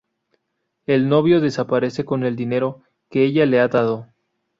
El 0.87 1.07
novio 1.09 1.39
desaparece 1.41 2.05
con 2.05 2.23
el 2.23 2.35
dinero 2.35 2.81
que 3.11 3.23
ella 3.23 3.45
le 3.45 3.59
ha 3.59 3.67
dado. 3.67 4.07